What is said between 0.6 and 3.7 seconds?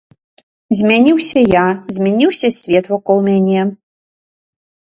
Змяніўся я, змяніўся свет вакол мяне.